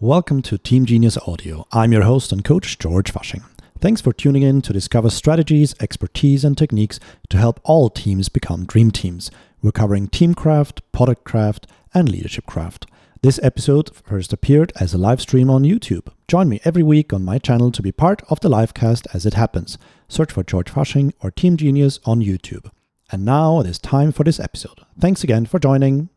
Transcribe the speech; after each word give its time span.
Welcome 0.00 0.42
to 0.42 0.58
Team 0.58 0.86
Genius 0.86 1.18
Audio. 1.26 1.66
I'm 1.72 1.90
your 1.90 2.04
host 2.04 2.30
and 2.30 2.44
coach, 2.44 2.78
George 2.78 3.12
Fasching. 3.12 3.42
Thanks 3.80 4.00
for 4.00 4.12
tuning 4.12 4.44
in 4.44 4.62
to 4.62 4.72
discover 4.72 5.10
strategies, 5.10 5.74
expertise, 5.80 6.44
and 6.44 6.56
techniques 6.56 7.00
to 7.30 7.36
help 7.36 7.58
all 7.64 7.90
teams 7.90 8.28
become 8.28 8.64
dream 8.64 8.92
teams. 8.92 9.28
We're 9.60 9.72
covering 9.72 10.06
team 10.06 10.36
craft, 10.36 10.82
product 10.92 11.24
craft, 11.24 11.66
and 11.92 12.08
leadership 12.08 12.46
craft. 12.46 12.86
This 13.22 13.40
episode 13.42 13.90
first 13.96 14.32
appeared 14.32 14.72
as 14.78 14.94
a 14.94 14.98
live 14.98 15.20
stream 15.20 15.50
on 15.50 15.64
YouTube. 15.64 16.06
Join 16.28 16.48
me 16.48 16.60
every 16.62 16.84
week 16.84 17.12
on 17.12 17.24
my 17.24 17.38
channel 17.38 17.72
to 17.72 17.82
be 17.82 17.90
part 17.90 18.22
of 18.30 18.38
the 18.38 18.48
livecast 18.48 19.08
as 19.12 19.26
it 19.26 19.34
happens. 19.34 19.78
Search 20.06 20.30
for 20.30 20.44
George 20.44 20.70
Fasching 20.70 21.12
or 21.24 21.32
Team 21.32 21.56
Genius 21.56 21.98
on 22.04 22.20
YouTube. 22.20 22.70
And 23.10 23.24
now 23.24 23.58
it 23.58 23.66
is 23.66 23.80
time 23.80 24.12
for 24.12 24.22
this 24.22 24.38
episode. 24.38 24.78
Thanks 25.00 25.24
again 25.24 25.44
for 25.44 25.58
joining. 25.58 26.10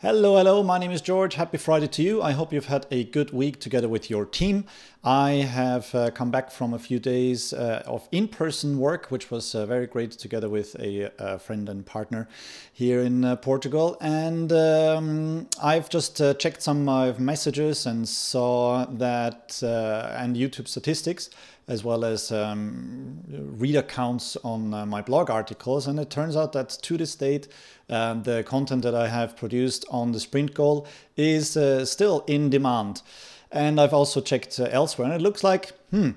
Hello, 0.00 0.36
hello. 0.36 0.62
My 0.62 0.78
name 0.78 0.92
is 0.92 1.00
George. 1.00 1.34
Happy 1.34 1.58
Friday 1.58 1.88
to 1.88 2.02
you. 2.04 2.22
I 2.22 2.30
hope 2.30 2.52
you've 2.52 2.66
had 2.66 2.86
a 2.88 3.02
good 3.02 3.32
week 3.32 3.58
together 3.58 3.88
with 3.88 4.08
your 4.08 4.24
team. 4.24 4.64
I 5.02 5.30
have 5.30 5.92
uh, 5.92 6.12
come 6.12 6.30
back 6.30 6.52
from 6.52 6.72
a 6.72 6.78
few 6.78 7.00
days 7.00 7.52
uh, 7.52 7.82
of 7.84 8.08
in 8.12 8.28
person 8.28 8.78
work, 8.78 9.10
which 9.10 9.28
was 9.28 9.56
uh, 9.56 9.66
very 9.66 9.88
great 9.88 10.12
together 10.12 10.48
with 10.48 10.76
a, 10.78 11.10
a, 11.18 11.40
friend 11.40 11.68
and 11.68 11.84
partner 11.84 12.28
here 12.72 13.00
in 13.00 13.24
uh, 13.24 13.34
Portugal. 13.34 13.96
And 14.00 14.52
um, 14.52 15.48
I've 15.60 15.90
just 15.90 16.20
uh, 16.20 16.34
checked 16.34 16.62
some 16.62 16.88
of 16.88 17.18
my 17.18 17.24
messages 17.24 17.84
and 17.84 18.08
saw 18.08 18.84
that, 18.84 19.60
uh, 19.64 20.14
and 20.16 20.36
YouTube 20.36 20.68
statistics 20.68 21.28
as 21.68 21.84
well 21.84 22.04
as 22.04 22.32
um, 22.32 23.20
reader 23.28 23.82
counts 23.82 24.36
on 24.42 24.72
uh, 24.72 24.86
my 24.86 25.02
blog 25.02 25.30
articles. 25.30 25.86
And 25.86 26.00
it 26.00 26.10
turns 26.10 26.36
out 26.36 26.52
that 26.54 26.70
to 26.82 26.96
this 26.96 27.14
date, 27.14 27.46
uh, 27.90 28.14
the 28.14 28.42
content 28.42 28.82
that 28.82 28.94
I 28.94 29.08
have 29.08 29.36
produced 29.36 29.84
on 29.90 30.12
the 30.12 30.20
sprint 30.20 30.54
goal 30.54 30.86
is 31.16 31.56
uh, 31.56 31.84
still 31.84 32.24
in 32.26 32.50
demand. 32.50 33.02
And 33.52 33.80
I've 33.80 33.94
also 33.94 34.20
checked 34.20 34.58
uh, 34.58 34.68
elsewhere, 34.70 35.06
and 35.06 35.14
it 35.14 35.22
looks 35.22 35.44
like, 35.44 35.72
hmm, 35.90 36.10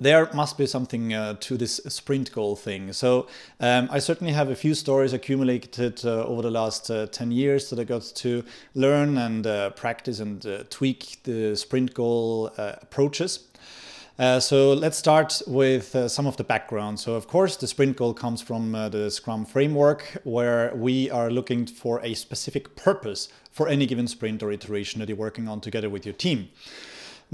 there 0.00 0.28
must 0.32 0.58
be 0.58 0.66
something 0.66 1.12
uh, 1.12 1.34
to 1.40 1.56
this 1.56 1.80
sprint 1.88 2.32
goal 2.32 2.56
thing. 2.56 2.92
So 2.92 3.26
um, 3.60 3.88
I 3.90 3.98
certainly 3.98 4.32
have 4.32 4.50
a 4.50 4.54
few 4.54 4.74
stories 4.74 5.12
accumulated 5.12 6.04
uh, 6.04 6.24
over 6.24 6.42
the 6.42 6.50
last 6.50 6.90
uh, 6.90 7.06
10 7.06 7.32
years 7.32 7.70
that 7.70 7.78
I 7.78 7.84
got 7.84 8.02
to 8.16 8.44
learn 8.74 9.18
and 9.18 9.46
uh, 9.46 9.70
practice 9.70 10.20
and 10.20 10.44
uh, 10.44 10.64
tweak 10.70 11.18
the 11.24 11.56
sprint 11.56 11.94
goal 11.94 12.52
approaches. 12.56 13.48
Uh, 14.22 14.38
so 14.38 14.72
let's 14.72 14.96
start 14.96 15.42
with 15.48 15.96
uh, 15.96 16.06
some 16.06 16.28
of 16.28 16.36
the 16.36 16.44
background. 16.44 17.00
So 17.00 17.14
of 17.14 17.26
course 17.26 17.56
the 17.56 17.66
sprint 17.66 17.96
goal 17.96 18.14
comes 18.14 18.40
from 18.40 18.72
uh, 18.72 18.88
the 18.88 19.10
Scrum 19.10 19.44
framework 19.44 20.16
where 20.22 20.72
we 20.76 21.10
are 21.10 21.28
looking 21.28 21.66
for 21.66 22.00
a 22.04 22.14
specific 22.14 22.76
purpose 22.76 23.28
for 23.50 23.66
any 23.66 23.84
given 23.84 24.06
sprint 24.06 24.40
or 24.44 24.52
iteration 24.52 25.00
that 25.00 25.08
you're 25.08 25.18
working 25.18 25.48
on 25.48 25.60
together 25.60 25.90
with 25.90 26.06
your 26.06 26.12
team. 26.12 26.50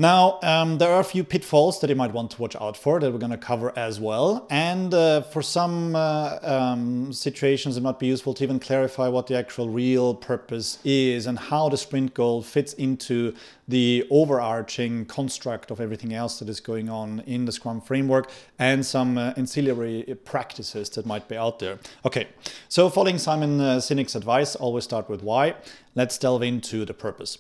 Now, 0.01 0.39
um, 0.45 0.79
there 0.79 0.93
are 0.93 1.01
a 1.01 1.05
few 1.05 1.25
pitfalls 1.25 1.81
that 1.81 1.91
you 1.91 1.97
might 1.97 2.13
want 2.13 2.31
to 2.31 2.41
watch 2.41 2.55
out 2.61 2.77
for 2.77 3.01
that 3.01 3.13
we're 3.13 3.19
going 3.19 3.33
to 3.33 3.37
cover 3.37 3.77
as 3.77 3.99
well. 3.99 4.47
And 4.49 4.95
uh, 4.95 5.23
for 5.23 5.43
some 5.43 5.97
uh, 5.97 6.39
um, 6.41 7.13
situations, 7.13 7.77
it 7.77 7.83
might 7.83 7.99
be 7.99 8.07
useful 8.07 8.33
to 8.35 8.45
even 8.45 8.61
clarify 8.61 9.09
what 9.09 9.27
the 9.27 9.37
actual 9.37 9.69
real 9.69 10.15
purpose 10.15 10.79
is 10.85 11.27
and 11.27 11.37
how 11.37 11.69
the 11.69 11.77
sprint 11.77 12.15
goal 12.15 12.43
fits 12.43 12.75
into 12.75 13.35
the 13.67 14.07
overarching 14.09 15.05
construct 15.05 15.73
of 15.73 15.81
everything 15.81 16.15
else 16.15 16.39
that 16.39 16.49
is 16.49 16.61
going 16.61 16.89
on 16.89 17.19
in 17.27 17.45
the 17.45 17.51
Scrum 17.51 17.81
framework 17.81 18.31
and 18.57 18.87
some 18.87 19.19
uh, 19.19 19.35
ancillary 19.37 20.17
practices 20.25 20.91
that 20.91 21.07
might 21.07 21.27
be 21.27 21.37
out 21.37 21.59
there. 21.59 21.81
Okay, 22.05 22.29
so 22.69 22.89
following 22.89 23.19
Simon 23.19 23.61
uh, 23.61 23.79
Sinek's 23.79 24.15
advice, 24.15 24.55
always 24.55 24.85
start 24.85 25.11
with 25.11 25.25
why. 25.25 25.57
Let's 25.97 26.17
delve 26.19 26.45
into 26.45 26.85
the 26.85 26.95
purpose. 26.95 27.39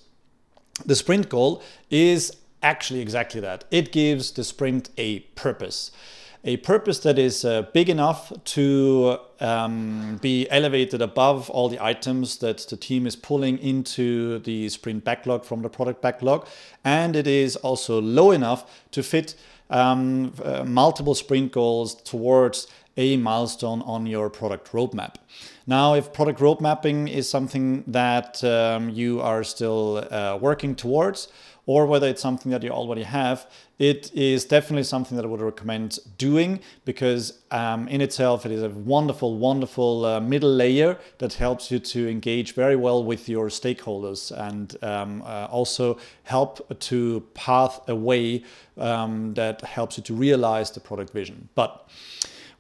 The 0.84 0.96
sprint 0.96 1.28
goal 1.28 1.62
is 1.88 2.36
actually 2.62 3.00
exactly 3.00 3.40
that. 3.40 3.64
It 3.70 3.92
gives 3.92 4.32
the 4.32 4.44
sprint 4.44 4.90
a 4.96 5.20
purpose. 5.20 5.91
A 6.44 6.56
purpose 6.58 7.00
that 7.00 7.19
is 7.19 7.44
uh, 7.44 7.62
big 7.72 7.88
enough 7.88 8.32
to 8.44 9.19
um, 9.41 10.19
be 10.22 10.48
elevated 10.50 11.02
above 11.02 11.50
all 11.50 11.68
the 11.68 11.82
items 11.82 12.38
that 12.38 12.58
the 12.58 12.76
team 12.76 13.06
is 13.06 13.16
pulling 13.16 13.58
into 13.58 14.38
the 14.41 14.68
sprint 14.68 15.04
backlog 15.04 15.44
from 15.44 15.62
the 15.62 15.68
product 15.68 16.00
backlog. 16.00 16.47
And 16.84 17.16
it 17.16 17.26
is 17.26 17.56
also 17.56 18.00
low 18.00 18.30
enough 18.30 18.86
to 18.92 19.02
fit 19.02 19.34
um, 19.68 20.32
uh, 20.42 20.64
multiple 20.64 21.14
sprint 21.14 21.52
goals 21.52 21.97
towards 21.97 22.68
a 22.97 23.16
milestone 23.16 23.82
on 23.82 24.06
your 24.06 24.30
product 24.30 24.72
roadmap. 24.72 25.16
Now, 25.66 25.94
if 25.94 26.12
product 26.12 26.41
road 26.41 26.60
mapping 26.60 27.08
is 27.08 27.28
something 27.28 27.84
that 27.86 28.42
um, 28.42 28.91
you 28.91 29.20
are 29.20 29.44
still 29.44 30.06
uh, 30.10 30.38
working 30.41 30.74
towards, 30.74 31.28
or 31.68 31.84
whether 31.84 32.08
it's 32.08 32.22
something 32.22 32.50
that 32.50 32.62
you 32.62 32.70
already 32.70 33.02
have, 33.02 33.46
it 33.78 34.10
is 34.14 34.46
definitely 34.46 34.82
something 34.82 35.18
that 35.18 35.24
I 35.26 35.28
would 35.28 35.42
recommend 35.42 35.98
doing 36.16 36.60
because 36.86 37.40
um, 37.50 37.86
in 37.88 38.00
itself 38.00 38.46
it 38.46 38.52
is 38.52 38.62
a 38.62 38.70
wonderful, 38.70 39.36
wonderful 39.36 40.06
uh, 40.06 40.18
middle 40.18 40.50
layer 40.50 40.98
that 41.18 41.34
helps 41.34 41.70
you 41.70 41.78
to 41.78 42.08
engage 42.08 42.54
very 42.54 42.74
well 42.74 43.04
with 43.04 43.28
your 43.28 43.48
stakeholders 43.48 44.32
and 44.48 44.82
um, 44.82 45.20
uh, 45.20 45.46
also 45.50 45.98
help 46.22 46.80
to 46.80 47.20
path 47.34 47.86
a 47.86 47.94
way 47.94 48.42
um, 48.78 49.34
that 49.34 49.60
helps 49.60 49.98
you 49.98 50.02
to 50.04 50.14
realize 50.14 50.70
the 50.70 50.80
product 50.80 51.12
vision. 51.12 51.50
But 51.54 51.86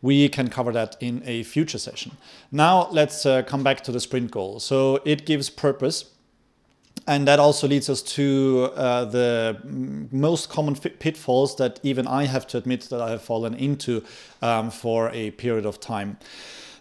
we 0.02 0.28
can 0.28 0.48
cover 0.48 0.70
that 0.72 0.96
in 1.00 1.22
a 1.24 1.44
future 1.44 1.78
session. 1.78 2.12
Now 2.52 2.90
let's 2.90 3.24
uh, 3.24 3.40
come 3.40 3.62
back 3.62 3.82
to 3.84 3.90
the 3.90 4.00
sprint 4.00 4.30
goal. 4.30 4.60
So 4.60 5.00
it 5.06 5.24
gives 5.24 5.48
purpose 5.48 6.10
and 7.08 7.26
that 7.26 7.40
also 7.40 7.66
leads 7.66 7.88
us 7.88 8.02
to 8.02 8.70
uh, 8.76 9.06
the 9.06 9.58
most 10.12 10.50
common 10.50 10.76
pitfalls 10.76 11.56
that 11.56 11.80
even 11.82 12.06
I 12.06 12.26
have 12.26 12.46
to 12.48 12.58
admit 12.58 12.82
that 12.90 13.00
I 13.00 13.10
have 13.10 13.22
fallen 13.22 13.54
into 13.54 14.04
um, 14.42 14.70
for 14.70 15.08
a 15.14 15.30
period 15.32 15.64
of 15.64 15.80
time. 15.80 16.18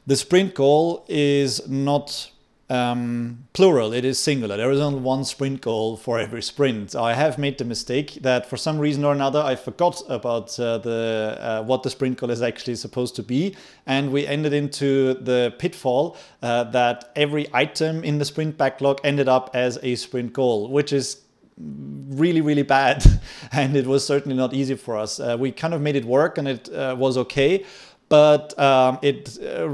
The 0.05 0.17
sprint 0.17 0.53
goal 0.53 1.05
is 1.07 1.67
not 1.69 2.29
um, 2.69 3.47
plural, 3.53 3.93
it 3.93 4.03
is 4.03 4.19
singular. 4.19 4.57
There 4.57 4.71
is 4.71 4.81
only 4.81 4.99
one 4.99 5.23
sprint 5.23 5.61
goal 5.61 5.95
for 5.95 6.19
every 6.19 6.41
sprint. 6.41 6.95
I 6.95 7.13
have 7.13 7.37
made 7.37 7.57
the 7.57 7.63
mistake 7.63 8.19
that 8.21 8.49
for 8.49 8.57
some 8.57 8.77
reason 8.77 9.05
or 9.05 9.13
another 9.13 9.39
I 9.39 9.55
forgot 9.55 10.01
about 10.09 10.59
uh, 10.59 10.77
the 10.79 11.37
uh, 11.39 11.63
what 11.63 11.83
the 11.83 11.89
sprint 11.89 12.17
goal 12.17 12.29
is 12.29 12.41
actually 12.41 12.75
supposed 12.75 13.15
to 13.15 13.23
be, 13.23 13.55
and 13.85 14.11
we 14.11 14.27
ended 14.27 14.51
into 14.51 15.13
the 15.13 15.55
pitfall 15.57 16.17
uh, 16.41 16.65
that 16.65 17.11
every 17.15 17.47
item 17.53 18.03
in 18.03 18.17
the 18.17 18.25
sprint 18.25 18.57
backlog 18.57 18.99
ended 19.03 19.29
up 19.29 19.49
as 19.53 19.79
a 19.81 19.95
sprint 19.95 20.33
goal, 20.33 20.69
which 20.69 20.91
is 20.91 21.21
really 21.59 22.39
really 22.39 22.61
bad 22.61 23.03
and 23.51 23.75
it 23.75 23.87
was 23.87 24.05
certainly 24.05 24.37
not 24.37 24.53
easy 24.53 24.75
for 24.75 24.95
us 24.95 25.19
uh, 25.19 25.35
we 25.39 25.51
kind 25.51 25.73
of 25.73 25.81
made 25.81 25.95
it 25.95 26.05
work 26.05 26.37
and 26.37 26.47
it 26.47 26.71
uh, 26.71 26.95
was 26.97 27.17
okay 27.17 27.65
but 28.09 28.57
um, 28.59 28.99
it 29.01 29.37
uh, 29.43 29.67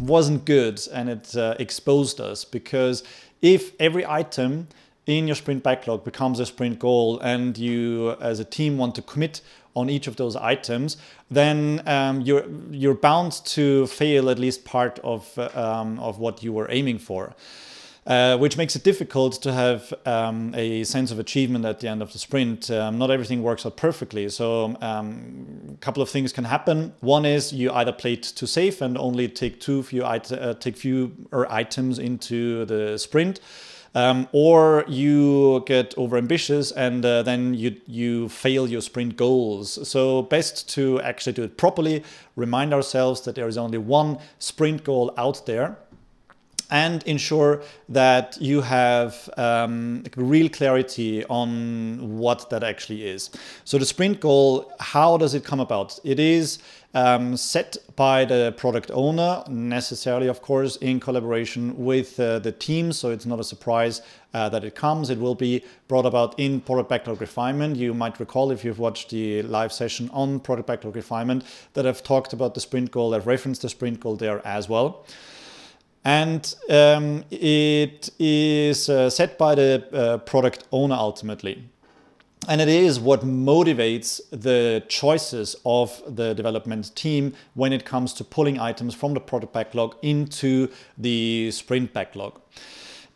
wasn't 0.00 0.44
good 0.44 0.80
and 0.92 1.08
it 1.08 1.36
uh, 1.36 1.54
exposed 1.58 2.20
us 2.20 2.44
because 2.44 3.02
if 3.42 3.72
every 3.80 4.04
item 4.06 4.68
in 5.06 5.26
your 5.26 5.36
sprint 5.36 5.62
backlog 5.62 6.04
becomes 6.04 6.40
a 6.40 6.46
sprint 6.46 6.78
goal 6.78 7.18
and 7.20 7.56
you 7.56 8.10
as 8.20 8.40
a 8.40 8.44
team 8.44 8.78
want 8.78 8.94
to 8.94 9.02
commit 9.02 9.40
on 9.74 9.88
each 9.88 10.06
of 10.06 10.16
those 10.16 10.36
items 10.36 10.96
then 11.30 11.82
um, 11.86 12.20
you're 12.20 12.44
you're 12.70 12.94
bound 12.94 13.32
to 13.44 13.86
fail 13.86 14.28
at 14.28 14.38
least 14.38 14.64
part 14.64 14.98
of 15.00 15.38
uh, 15.38 15.48
um, 15.54 15.98
of 16.00 16.18
what 16.18 16.42
you 16.42 16.52
were 16.52 16.66
aiming 16.70 16.98
for 16.98 17.34
uh, 18.10 18.36
which 18.36 18.56
makes 18.56 18.74
it 18.74 18.82
difficult 18.82 19.40
to 19.40 19.52
have 19.52 19.94
um, 20.04 20.52
a 20.56 20.82
sense 20.82 21.12
of 21.12 21.20
achievement 21.20 21.64
at 21.64 21.78
the 21.78 21.86
end 21.86 22.02
of 22.02 22.12
the 22.12 22.18
sprint. 22.18 22.68
Um, 22.68 22.98
not 22.98 23.08
everything 23.08 23.40
works 23.40 23.64
out 23.64 23.76
perfectly, 23.76 24.28
so 24.28 24.76
um, 24.80 25.74
a 25.74 25.76
couple 25.76 26.02
of 26.02 26.10
things 26.10 26.32
can 26.32 26.42
happen. 26.42 26.92
One 26.98 27.24
is 27.24 27.52
you 27.52 27.70
either 27.70 27.92
play 27.92 28.14
it 28.14 28.24
too 28.24 28.46
safe 28.48 28.80
and 28.80 28.98
only 28.98 29.28
take 29.28 29.60
two 29.60 29.84
few 29.84 30.04
it- 30.04 30.32
uh, 30.32 30.54
take 30.54 30.76
fewer 30.76 31.46
items 31.48 32.00
into 32.00 32.64
the 32.64 32.98
sprint. 32.98 33.38
Um, 33.94 34.28
or 34.32 34.84
you 34.88 35.64
get 35.66 35.96
overambitious 35.96 36.72
and 36.76 37.04
uh, 37.04 37.22
then 37.22 37.54
you 37.54 37.76
you 37.86 38.28
fail 38.28 38.68
your 38.68 38.80
sprint 38.82 39.16
goals. 39.16 39.88
So 39.88 40.22
best 40.22 40.68
to 40.74 41.00
actually 41.00 41.32
do 41.32 41.42
it 41.44 41.56
properly. 41.56 42.02
Remind 42.36 42.72
ourselves 42.72 43.20
that 43.22 43.34
there 43.36 43.48
is 43.48 43.56
only 43.56 43.78
one 43.78 44.18
sprint 44.38 44.82
goal 44.84 45.12
out 45.16 45.46
there 45.46 45.76
and 46.70 47.02
ensure 47.04 47.62
that 47.88 48.36
you 48.40 48.60
have 48.60 49.28
um, 49.36 50.04
real 50.16 50.48
clarity 50.48 51.24
on 51.26 52.18
what 52.18 52.50
that 52.50 52.62
actually 52.62 53.06
is. 53.06 53.30
So 53.64 53.78
the 53.78 53.86
sprint 53.86 54.20
goal, 54.20 54.72
how 54.80 55.16
does 55.16 55.34
it 55.34 55.44
come 55.44 55.60
about? 55.60 55.98
It 56.04 56.18
is 56.18 56.58
um, 56.94 57.36
set 57.36 57.76
by 57.96 58.24
the 58.24 58.52
product 58.56 58.90
owner, 58.92 59.44
necessarily, 59.48 60.26
of 60.26 60.42
course, 60.42 60.76
in 60.76 60.98
collaboration 60.98 61.76
with 61.76 62.18
uh, 62.18 62.40
the 62.40 62.52
team. 62.52 62.92
So 62.92 63.10
it's 63.10 63.26
not 63.26 63.38
a 63.38 63.44
surprise 63.44 64.02
uh, 64.34 64.48
that 64.48 64.64
it 64.64 64.74
comes. 64.74 65.10
It 65.10 65.18
will 65.18 65.34
be 65.34 65.62
brought 65.88 66.06
about 66.06 66.38
in 66.38 66.60
product 66.60 66.88
backlog 66.88 67.20
refinement. 67.20 67.76
You 67.76 67.94
might 67.94 68.18
recall 68.18 68.50
if 68.50 68.64
you've 68.64 68.78
watched 68.78 69.10
the 69.10 69.42
live 69.42 69.72
session 69.72 70.10
on 70.12 70.40
product 70.40 70.66
backlog 70.66 70.96
refinement 70.96 71.44
that 71.74 71.86
I've 71.86 72.02
talked 72.02 72.32
about 72.32 72.54
the 72.54 72.60
sprint 72.60 72.90
goal, 72.90 73.14
I've 73.14 73.26
referenced 73.26 73.62
the 73.62 73.68
sprint 73.68 74.00
goal 74.00 74.16
there 74.16 74.44
as 74.46 74.68
well. 74.68 75.04
And 76.04 76.54
um, 76.70 77.24
it 77.30 78.10
is 78.18 78.88
uh, 78.88 79.10
set 79.10 79.36
by 79.36 79.54
the 79.54 79.86
uh, 79.92 80.18
product 80.18 80.64
owner 80.72 80.94
ultimately. 80.94 81.68
And 82.48 82.60
it 82.60 82.68
is 82.68 82.98
what 82.98 83.20
motivates 83.20 84.20
the 84.30 84.82
choices 84.88 85.56
of 85.66 86.02
the 86.08 86.34
development 86.34 86.96
team 86.96 87.34
when 87.54 87.72
it 87.72 87.84
comes 87.84 88.14
to 88.14 88.24
pulling 88.24 88.58
items 88.58 88.94
from 88.94 89.12
the 89.12 89.20
product 89.20 89.52
backlog 89.52 89.94
into 90.02 90.68
the 90.96 91.50
sprint 91.50 91.92
backlog. 91.92 92.40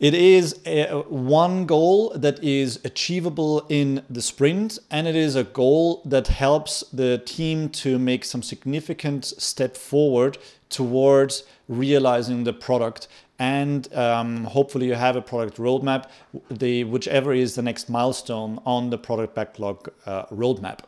It 0.05 0.13
is 0.13 0.61
a, 0.67 1.01
one 1.09 1.65
goal 1.65 2.13
that 2.15 2.45
is 2.45 2.79
achievable 2.85 3.65
in 3.71 4.03
the 4.11 4.21
sprint, 4.21 4.79
and 4.91 5.09
it 5.09 5.17
is 5.17 5.35
a 5.35 5.45
goal 5.45 6.03
that 6.05 6.27
helps 6.29 6.85
the 6.93 7.23
team 7.25 7.71
to 7.71 7.99
make 7.99 8.27
some 8.27 8.43
significant 8.43 9.25
step 9.25 9.79
forward 9.79 10.37
towards 10.69 11.45
realizing 11.69 12.45
the 12.45 12.53
product. 12.53 13.09
And 13.39 13.91
um, 13.95 14.45
hopefully, 14.45 14.89
you 14.89 14.95
have 14.95 15.17
a 15.17 15.23
product 15.23 15.57
roadmap, 15.57 16.11
the 16.51 16.85
whichever 16.85 17.33
is 17.33 17.55
the 17.55 17.63
next 17.63 17.89
milestone 17.89 18.61
on 18.67 18.91
the 18.91 18.99
product 18.99 19.35
backlog 19.35 19.89
uh, 20.05 20.27
roadmap. 20.27 20.81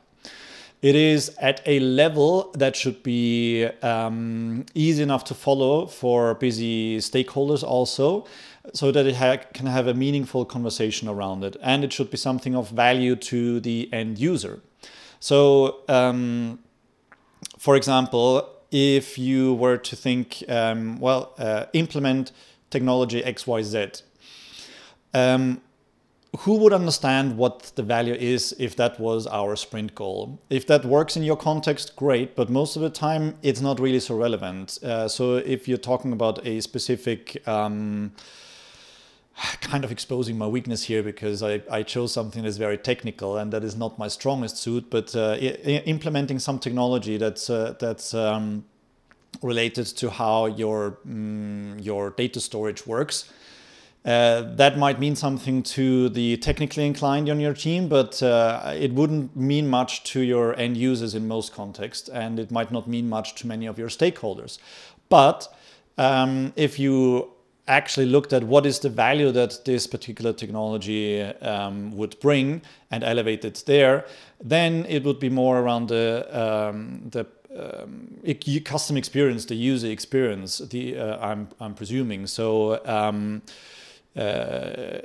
It 0.83 0.95
is 0.95 1.35
at 1.41 1.63
a 1.65 1.81
level 1.81 2.53
that 2.53 2.77
should 2.77 3.03
be 3.03 3.65
um, 3.83 4.67
easy 4.75 5.03
enough 5.03 5.25
to 5.25 5.35
follow 5.35 5.87
for 5.87 6.35
busy 6.35 6.99
stakeholders, 6.99 7.65
also 7.65 8.27
so 8.73 8.91
that 8.93 9.07
it 9.07 9.17
ha- 9.17 9.39
can 9.53 9.67
have 9.67 9.87
a 9.87 9.95
meaningful 9.95 10.45
conversation 10.45 11.09
around 11.09 11.45
it. 11.45 11.57
And 11.63 11.85
it 11.85 11.93
should 11.93 12.11
be 12.11 12.17
something 12.17 12.55
of 12.55 12.71
value 12.71 13.17
to 13.17 13.61
the 13.61 13.89
end 13.93 14.19
user. 14.19 14.61
So, 15.21 15.81
um, 15.89 16.59
for 17.59 17.77
example, 17.77 18.49
if 18.71 19.19
you 19.19 19.55
were 19.55 19.77
to 19.77 19.97
think, 19.97 20.43
um, 20.49 20.99
well, 20.99 21.33
uh, 21.39 21.67
implement 21.73 22.33
technology 22.71 23.23
XYZ, 23.23 24.03
um, 25.15 25.63
who 26.41 26.57
would 26.57 26.73
understand 26.73 27.39
what 27.39 27.73
the 27.77 27.83
value 27.83 28.15
is 28.15 28.55
if 28.59 28.77
that 28.77 29.01
was 29.01 29.27
our 29.27 29.57
sprint 29.57 29.95
goal? 29.95 30.39
If 30.51 30.67
that 30.67 30.85
works 30.85 31.17
in 31.17 31.23
your 31.23 31.37
context, 31.37 31.97
great, 31.97 32.37
but 32.37 32.51
most 32.51 32.77
of 32.77 32.83
the 32.83 32.91
time 32.91 33.37
it's 33.43 33.61
not 33.61 33.81
really 33.81 34.01
so 34.01 34.17
relevant. 34.17 34.79
Uh, 34.83 35.09
so 35.09 35.37
if 35.37 35.67
you're 35.67 35.79
talking 35.79 36.13
about 36.13 36.47
a 36.47 36.61
specific 36.61 37.47
um, 37.49 38.13
kind 39.61 39.85
of 39.85 39.93
exposing 39.93 40.39
my 40.39 40.47
weakness 40.47 40.85
here 40.85 41.03
because 41.03 41.43
I, 41.43 41.63
I 41.71 41.83
chose 41.83 42.13
something 42.13 42.43
that's 42.43 42.57
very 42.57 42.79
technical 42.79 43.37
and 43.37 43.53
that 43.53 43.65
is 43.65 43.77
not 43.77 43.99
my 43.99 44.09
strongest 44.09 44.57
suit. 44.57 44.91
But 44.91 45.15
uh, 45.15 45.33
I- 45.33 45.83
implementing 45.87 46.39
some 46.39 46.59
technology 46.59 47.17
that's 47.17 47.51
uh, 47.51 47.75
that's 47.79 48.15
um, 48.15 48.65
related 49.43 49.87
to 49.87 50.11
how 50.11 50.47
your 50.47 50.99
mm, 51.07 51.85
your 51.85 52.11
data 52.11 52.41
storage 52.41 52.87
works. 52.87 53.31
Uh, 54.05 54.43
that 54.55 54.79
might 54.79 55.01
mean 55.01 55.17
something 55.17 55.65
to 55.65 56.09
the 56.11 56.37
technically 56.37 56.87
inclined 56.87 57.29
on 57.29 57.41
your 57.41 57.53
team, 57.53 57.89
but 57.89 58.23
uh, 58.23 58.73
it 58.77 58.93
wouldn't 58.93 59.35
mean 59.35 59.67
much 59.67 60.05
to 60.05 60.21
your 60.21 60.57
end 60.57 60.77
users 60.77 61.13
in 61.17 61.27
most 61.27 61.53
contexts, 61.53 62.09
and 62.11 62.39
it 62.39 62.53
might 62.53 62.71
not 62.71 62.87
mean 62.87 63.09
much 63.09 63.35
to 63.35 63.49
many 63.49 63.67
of 63.67 63.81
your 63.81 63.89
stakeholders. 63.89 64.59
But 65.09 65.53
um, 65.99 66.53
if 66.55 66.79
you 66.79 67.33
actually 67.69 68.07
looked 68.07 68.33
at 68.33 68.45
what 68.45 68.65
is 68.67 68.79
the 68.79 68.89
value 68.89 69.33
that 69.33 69.65
this 69.65 69.87
particular 69.87 70.33
technology 70.33 71.23
um, 71.23 71.97
would 71.97 72.19
bring 72.21 72.63
and 72.91 73.03
elevate 73.03 73.45
it 73.45 73.65
there, 73.67 74.07
then 74.43 74.87
it 74.89 75.05
would 75.05 75.19
be 75.19 75.29
more 75.29 75.59
around 75.59 75.89
the 75.89 76.27
um, 76.33 77.03
the 77.11 77.27
um, 77.59 78.21
custom 78.65 78.97
experience, 78.97 79.47
the 79.47 79.55
user 79.55 79.89
experience. 79.89 80.59
The 80.59 80.99
uh, 80.99 81.19
I'm 81.19 81.49
I'm 81.61 81.75
presuming 81.75 82.27
so. 82.27 82.85
Um, 82.85 83.43
uh, 84.17 85.01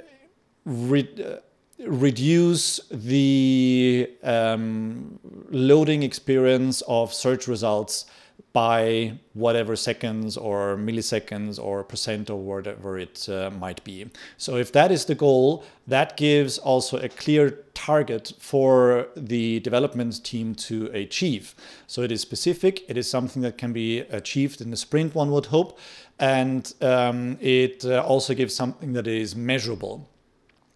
re- 0.66 1.24
uh, 1.26 1.38
reduce 1.86 2.80
the 2.92 4.10
um, 4.24 5.20
loading 5.50 6.04
experience 6.04 6.82
of 6.88 7.14
search 7.14 7.48
results 7.48 8.06
by 8.54 9.14
whatever 9.34 9.76
seconds 9.76 10.36
or 10.36 10.76
milliseconds 10.76 11.62
or 11.62 11.84
percent 11.84 12.30
or 12.30 12.38
whatever 12.38 12.98
it 12.98 13.28
uh, 13.30 13.50
might 13.52 13.84
be. 13.84 14.10
So 14.38 14.58
if 14.58 14.72
that 14.74 14.92
is 14.92 15.06
the 15.06 15.16
goal, 15.16 15.64
that 15.88 16.18
gives 16.18 16.58
also 16.58 16.98
a 16.98 17.10
clear 17.10 17.52
target 17.74 18.34
for 18.40 19.08
the 19.16 19.60
development 19.62 20.24
team 20.24 20.54
to 20.56 20.88
achieve. 20.88 21.56
So 21.88 22.02
it 22.02 22.12
is 22.12 22.22
specific, 22.22 22.84
it 22.90 22.98
is 22.98 23.10
something 23.10 23.42
that 23.44 23.58
can 23.58 23.74
be 23.74 24.00
achieved 24.00 24.62
in 24.62 24.70
the 24.70 24.78
sprint, 24.78 25.16
one 25.16 25.32
would 25.32 25.48
hope, 25.48 25.80
and 26.20 26.74
um, 26.82 27.38
it 27.40 27.86
uh, 27.86 28.04
also 28.04 28.34
gives 28.34 28.54
something 28.54 28.94
that 28.94 29.08
is 29.08 29.36
measurable. 29.36 30.08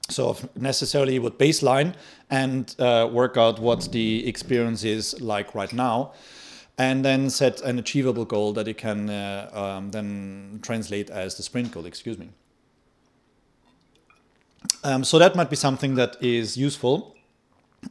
So 0.09 0.31
if 0.31 0.55
necessarily 0.55 1.17
would 1.19 1.37
baseline 1.37 1.95
and 2.29 2.73
uh, 2.79 3.09
work 3.11 3.37
out 3.37 3.59
what 3.59 3.91
the 3.91 4.27
experience 4.27 4.83
is 4.83 5.19
like 5.19 5.55
right 5.55 5.73
now 5.73 6.13
and 6.77 7.05
then 7.05 7.29
set 7.29 7.61
an 7.61 7.79
achievable 7.79 8.25
goal 8.25 8.53
that 8.53 8.67
it 8.67 8.77
can 8.77 9.09
uh, 9.09 9.49
um, 9.53 9.91
then 9.91 10.59
translate 10.61 11.09
as 11.09 11.35
the 11.35 11.43
sprint 11.43 11.71
goal, 11.71 11.85
excuse 11.85 12.17
me. 12.17 12.29
Um, 14.83 15.03
so 15.03 15.19
that 15.19 15.35
might 15.35 15.49
be 15.49 15.55
something 15.55 15.95
that 15.95 16.17
is 16.21 16.57
useful. 16.57 17.15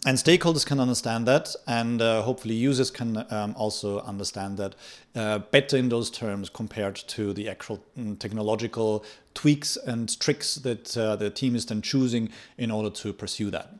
And 0.06 0.18
stakeholders 0.18 0.66
can 0.66 0.80
understand 0.80 1.26
that, 1.28 1.54
and 1.68 2.02
uh, 2.02 2.22
hopefully 2.22 2.54
users 2.54 2.90
can 2.90 3.24
um, 3.30 3.54
also 3.56 4.00
understand 4.00 4.58
that 4.58 4.74
uh, 5.14 5.38
better 5.38 5.76
in 5.76 5.88
those 5.88 6.10
terms 6.10 6.50
compared 6.50 6.96
to 6.96 7.32
the 7.32 7.48
actual 7.48 7.82
um, 7.96 8.16
technological 8.16 9.04
tweaks 9.34 9.76
and 9.76 10.18
tricks 10.18 10.56
that 10.56 10.96
uh, 10.96 11.14
the 11.14 11.30
team 11.30 11.54
is 11.54 11.66
then 11.66 11.80
choosing 11.80 12.30
in 12.58 12.72
order 12.72 12.90
to 12.90 13.12
pursue 13.12 13.50
that. 13.50 13.72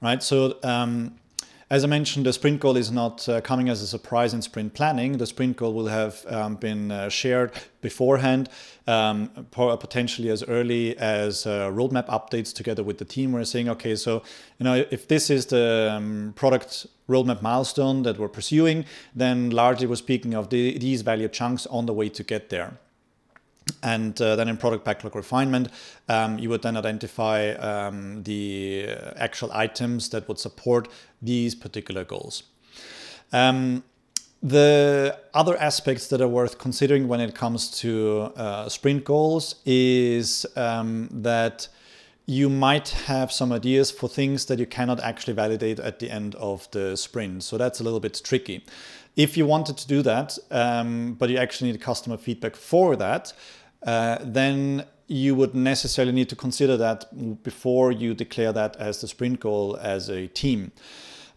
Right. 0.00 0.22
So 0.22 0.58
um, 0.62 1.16
as 1.68 1.82
I 1.82 1.88
mentioned, 1.88 2.26
the 2.26 2.32
sprint 2.32 2.60
goal 2.60 2.76
is 2.76 2.92
not 2.92 3.28
uh, 3.28 3.40
coming 3.40 3.68
as 3.68 3.82
a 3.82 3.88
surprise 3.88 4.32
in 4.32 4.40
sprint 4.40 4.74
planning. 4.74 5.18
The 5.18 5.26
sprint 5.26 5.56
goal 5.56 5.74
will 5.74 5.88
have 5.88 6.24
um, 6.28 6.54
been 6.54 6.92
uh, 6.92 7.08
shared 7.08 7.50
beforehand, 7.80 8.48
um, 8.86 9.46
potentially 9.50 10.30
as 10.30 10.44
early 10.44 10.96
as 10.96 11.44
uh, 11.44 11.68
roadmap 11.70 12.06
updates 12.06 12.54
together 12.54 12.84
with 12.84 12.98
the 12.98 13.04
team. 13.04 13.32
We're 13.32 13.42
saying, 13.44 13.68
okay, 13.68 13.96
so 13.96 14.22
you 14.58 14.64
know, 14.64 14.84
if 14.92 15.08
this 15.08 15.28
is 15.28 15.46
the 15.46 15.92
um, 15.92 16.34
product 16.36 16.86
roadmap 17.08 17.42
milestone 17.42 18.04
that 18.04 18.16
we're 18.16 18.28
pursuing, 18.28 18.84
then 19.16 19.50
largely 19.50 19.88
we're 19.88 19.96
speaking 19.96 20.34
of 20.34 20.50
the, 20.50 20.78
these 20.78 21.02
value 21.02 21.28
chunks 21.28 21.66
on 21.66 21.86
the 21.86 21.92
way 21.92 22.08
to 22.10 22.22
get 22.22 22.48
there. 22.48 22.78
And 23.82 24.20
uh, 24.20 24.36
then 24.36 24.48
in 24.48 24.56
product 24.56 24.84
backlog 24.84 25.14
refinement, 25.16 25.68
um, 26.08 26.38
you 26.38 26.48
would 26.48 26.62
then 26.62 26.76
identify 26.76 27.50
um, 27.52 28.22
the 28.22 28.88
actual 29.16 29.50
items 29.52 30.08
that 30.10 30.28
would 30.28 30.38
support 30.38 30.88
these 31.20 31.54
particular 31.54 32.04
goals. 32.04 32.44
Um, 33.32 33.82
the 34.42 35.18
other 35.34 35.56
aspects 35.56 36.08
that 36.08 36.20
are 36.20 36.28
worth 36.28 36.58
considering 36.58 37.08
when 37.08 37.20
it 37.20 37.34
comes 37.34 37.70
to 37.80 38.32
uh, 38.36 38.68
sprint 38.68 39.04
goals 39.04 39.56
is 39.64 40.46
um, 40.56 41.08
that 41.10 41.68
you 42.26 42.48
might 42.48 42.88
have 42.90 43.32
some 43.32 43.52
ideas 43.52 43.90
for 43.90 44.08
things 44.08 44.46
that 44.46 44.58
you 44.58 44.66
cannot 44.66 45.00
actually 45.00 45.32
validate 45.32 45.78
at 45.78 46.00
the 46.00 46.10
end 46.10 46.34
of 46.36 46.68
the 46.72 46.96
sprint. 46.96 47.42
So 47.44 47.56
that's 47.56 47.80
a 47.80 47.84
little 47.84 48.00
bit 48.00 48.20
tricky. 48.24 48.64
If 49.16 49.36
you 49.36 49.46
wanted 49.46 49.78
to 49.78 49.88
do 49.88 50.02
that, 50.02 50.38
um, 50.50 51.14
but 51.14 51.30
you 51.30 51.38
actually 51.38 51.72
need 51.72 51.80
customer 51.80 52.18
feedback 52.18 52.54
for 52.54 52.96
that, 52.96 53.32
uh, 53.86 54.18
then 54.20 54.84
you 55.08 55.34
would 55.34 55.54
necessarily 55.54 56.12
need 56.12 56.28
to 56.28 56.36
consider 56.36 56.76
that 56.76 57.42
before 57.42 57.92
you 57.92 58.12
declare 58.12 58.52
that 58.52 58.76
as 58.76 59.00
the 59.00 59.08
sprint 59.08 59.40
goal 59.40 59.76
as 59.80 60.08
a 60.08 60.26
team. 60.28 60.72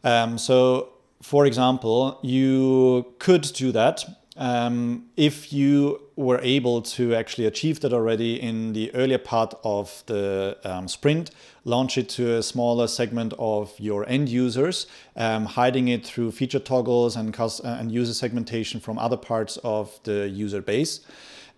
Um, 0.04 0.38
so, 0.38 0.90
for 1.22 1.46
example, 1.46 2.20
you 2.24 3.14
could 3.20 3.44
do 3.54 3.72
that 3.72 4.04
um, 4.38 5.06
if 5.18 5.52
you 5.52 6.02
were 6.16 6.40
able 6.42 6.82
to 6.82 7.16
actually 7.16 7.46
achieve 7.46 7.80
that 7.82 7.94
already 7.94 8.40
in 8.42 8.74
the 8.74 8.94
earlier 8.94 9.18
part 9.18 9.54
of 9.64 10.04
the 10.06 10.58
um, 10.64 10.88
sprint, 10.88 11.32
launch 11.66 11.98
it 11.98 12.10
to 12.10 12.36
a 12.36 12.44
smaller 12.44 12.88
segment 12.88 13.34
of 13.40 13.74
your 13.80 14.08
end 14.08 14.30
users, 14.30 14.88
um, 15.16 15.46
hiding 15.46 15.88
it 15.88 16.06
through 16.06 16.32
feature 16.32 16.60
toggles 16.60 17.16
and, 17.16 17.38
uh, 17.40 17.50
and 17.64 17.92
user 17.92 18.14
segmentation 18.14 18.80
from 18.80 19.00
other 19.00 19.18
parts 19.18 19.58
of 19.64 20.00
the 20.04 20.30
user 20.30 20.62
base 20.62 21.02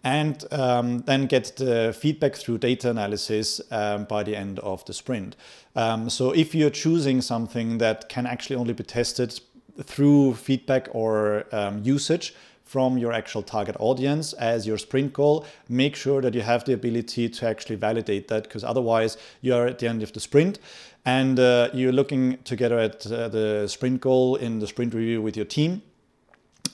and 0.04 0.46
um, 0.52 1.00
then 1.02 1.28
get 1.28 1.56
the 1.58 1.96
feedback 1.96 2.36
through 2.36 2.58
data 2.58 2.90
analysis 2.90 3.62
um, 3.70 4.06
by 4.06 4.24
the 4.24 4.36
end 4.36 4.58
of 4.60 4.84
the 4.86 4.94
sprint. 4.94 5.36
Um, 5.76 6.10
so 6.10 6.32
if 6.32 6.56
you're 6.56 6.72
choosing 6.72 7.22
something 7.22 7.78
that 7.78 8.10
can 8.10 8.26
actually 8.26 8.56
only 8.56 8.74
be 8.74 8.84
tested 8.84 9.40
through 9.84 10.34
feedback 10.34 10.88
or 10.92 11.46
usage 11.84 12.34
from 12.72 12.98
your 12.98 13.12
actual 13.12 13.44
target 13.44 13.76
audience 13.80 14.32
as 14.32 14.66
your 14.66 14.78
sprint 14.78 15.12
goal, 15.12 15.46
make 15.68 15.94
sure 15.94 16.22
that 16.22 16.34
you 16.34 16.40
have 16.40 16.64
the 16.64 16.72
ability 16.72 17.28
to 17.28 17.46
actually 17.46 17.76
validate 17.76 18.30
that 18.30 18.44
because 18.44 18.64
otherwise 18.64 19.18
you 19.42 19.54
are 19.54 19.68
at 19.68 19.78
the 19.80 19.90
end 19.90 20.02
of 20.02 20.14
the 20.14 20.22
sprint 20.22 20.58
and 21.04 21.38
uh, 21.38 21.68
you're 21.74 21.92
looking 21.92 22.38
together 22.44 22.80
at 22.80 23.06
uh, 23.12 23.28
the 23.28 23.68
sprint 23.68 24.00
goal 24.00 24.38
in 24.38 24.60
the 24.60 24.68
sprint 24.68 24.94
review 24.94 25.22
with 25.22 25.36
your 25.36 25.46
team 25.46 25.82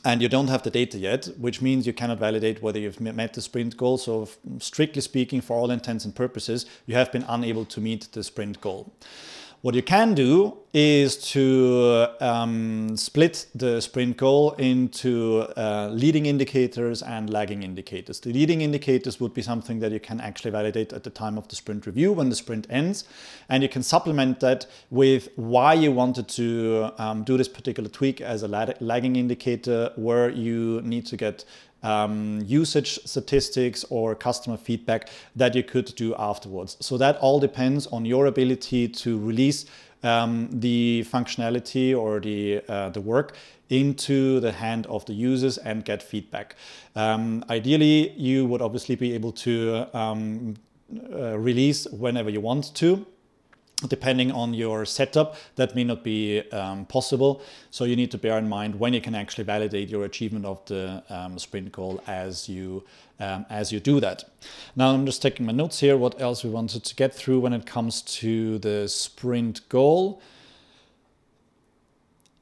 and 0.06 0.22
you 0.22 0.30
don't 0.30 0.50
have 0.50 0.62
the 0.62 0.70
data 0.70 1.00
yet, 1.00 1.30
which 1.39 1.63
means 1.63 1.88
you 1.88 1.94
cannot 1.94 2.20
validate 2.20 2.62
whether 2.62 2.77
you've 2.77 3.01
met 3.01 3.34
the 3.34 3.42
sprint 3.42 3.75
goal. 3.75 3.98
So, 3.98 4.30
strictly 4.60 5.01
speaking, 5.01 5.42
for 5.42 5.58
all 5.58 5.72
intents 5.72 6.06
and 6.06 6.13
purposes, 6.16 6.68
you 6.86 6.94
have 6.94 7.12
been 7.12 7.25
unable 7.27 7.66
to 7.66 7.82
meet 7.82 8.08
the 8.12 8.24
sprint 8.24 8.62
goal. 8.62 8.94
What 9.62 9.74
you 9.74 9.82
can 9.82 10.14
do 10.14 10.60
is 10.72 11.18
to 11.32 12.08
um, 12.20 12.96
split 12.96 13.48
the 13.56 13.82
sprint 13.82 14.16
goal 14.16 14.52
into 14.60 15.48
uh, 15.58 15.90
leading 15.92 16.28
indicators 16.28 17.02
and 17.02 17.28
lagging 17.32 17.64
indicators. 17.64 18.20
The 18.20 18.32
leading 18.32 18.62
indicators 18.62 19.20
would 19.20 19.34
be 19.34 19.42
something 19.42 19.80
that 19.80 19.92
you 19.92 20.00
can 20.00 20.22
actually 20.22 20.52
validate 20.52 20.94
at 20.94 21.04
the 21.04 21.10
time 21.10 21.40
of 21.40 21.48
the 21.48 21.56
sprint 21.56 21.88
review 21.88 22.14
when 22.14 22.30
the 22.30 22.36
sprint 22.36 22.68
ends. 22.70 23.06
And 23.50 23.64
you 23.64 23.70
can 23.70 23.82
supplement 23.82 24.42
that 24.42 24.68
with 24.92 25.30
why 25.36 25.74
you 25.74 25.92
wanted 25.92 26.28
to 26.30 26.92
um, 27.00 27.24
do 27.24 27.36
this 27.36 27.48
particular 27.48 27.90
tweak 27.90 28.22
as 28.22 28.44
a 28.44 28.48
lagging 28.48 29.16
indicator 29.16 29.92
where 29.96 30.30
you 30.30 30.82
need 30.84 31.08
to 31.08 31.18
get 31.18 31.46
um, 31.84 32.41
usage 32.46 33.00
statistics 33.05 33.86
or 33.89 34.15
customer 34.15 34.57
feedback 34.57 35.10
that 35.36 35.55
you 35.55 35.63
could 35.63 35.93
do 35.96 36.15
afterwards. 36.17 36.77
So 36.79 36.98
that 36.98 37.17
all 37.17 37.39
depends 37.39 37.88
on 37.88 38.05
your 38.05 38.25
ability 38.25 38.88
to 38.89 39.19
release 39.19 39.65
um, 40.03 40.50
the 40.51 41.05
functionality 41.12 41.98
or 41.98 42.19
the 42.19 42.62
uh, 42.69 42.89
the 42.89 43.01
work 43.01 43.36
into 43.69 44.39
the 44.39 44.51
hand 44.51 44.86
of 44.88 45.05
the 45.05 45.13
users 45.13 45.57
and 45.57 45.84
get 45.84 46.01
feedback. 46.01 46.55
Um, 46.96 47.43
ideally, 47.50 48.12
you 48.12 48.46
would 48.46 48.62
obviously 48.62 48.96
be 48.96 49.13
able 49.13 49.31
to 49.34 49.88
um, 49.93 50.55
uh, 51.13 51.38
release 51.38 51.86
whenever 51.88 52.29
you 52.29 52.39
want 52.39 52.74
to 52.75 53.05
depending 53.88 54.31
on 54.31 54.55
your 54.55 54.86
setup 54.86 55.36
that 55.55 55.75
may 55.75 55.84
not 55.84 56.03
be 56.03 56.41
um, 56.51 56.86
possible 56.86 57.41
so 57.69 57.84
you 57.84 57.96
need 57.96 58.10
to 58.10 58.17
bear 58.17 58.38
in 58.39 58.50
mind 58.50 58.79
when 58.79 58.91
you 58.91 59.01
can 59.01 59.13
actually 59.13 59.43
validate 59.43 59.88
your 59.88 60.03
achievement 60.03 60.46
of 60.46 60.65
the 60.65 61.03
um, 61.10 61.38
sprint 61.38 61.72
goal 61.72 62.01
as 62.07 62.50
you 62.50 62.84
um, 63.19 63.46
as 63.50 63.72
you 63.72 63.79
do 63.79 64.00
that 64.00 64.24
now 64.75 64.89
i'm 64.89 65.05
just 65.05 65.22
taking 65.22 65.46
my 65.46 65.51
notes 65.51 65.79
here 65.79 65.96
what 65.96 66.19
else 66.19 66.43
we 66.43 66.50
wanted 66.50 66.84
to 66.84 66.96
get 66.96 67.13
through 67.13 67.39
when 67.39 67.53
it 67.53 67.67
comes 67.67 68.01
to 68.01 68.57
the 68.60 68.88
sprint 68.88 69.67
goal 69.69 70.22